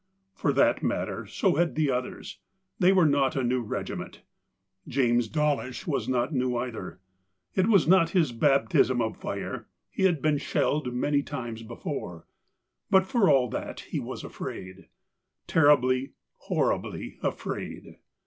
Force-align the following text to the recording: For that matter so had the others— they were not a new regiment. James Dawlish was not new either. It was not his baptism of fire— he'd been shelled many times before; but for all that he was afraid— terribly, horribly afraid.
For 0.33 0.51
that 0.53 0.81
matter 0.81 1.27
so 1.27 1.57
had 1.57 1.75
the 1.75 1.91
others— 1.91 2.39
they 2.79 2.91
were 2.91 3.05
not 3.05 3.35
a 3.35 3.43
new 3.43 3.61
regiment. 3.61 4.23
James 4.87 5.27
Dawlish 5.27 5.85
was 5.85 6.09
not 6.09 6.33
new 6.33 6.57
either. 6.57 6.99
It 7.53 7.67
was 7.67 7.87
not 7.87 8.09
his 8.09 8.31
baptism 8.31 8.99
of 8.99 9.15
fire— 9.15 9.67
he'd 9.91 10.19
been 10.19 10.39
shelled 10.39 10.91
many 10.91 11.21
times 11.21 11.61
before; 11.61 12.25
but 12.89 13.05
for 13.05 13.29
all 13.29 13.47
that 13.51 13.81
he 13.81 13.99
was 13.99 14.23
afraid— 14.23 14.87
terribly, 15.45 16.13
horribly 16.37 17.19
afraid. 17.21 17.97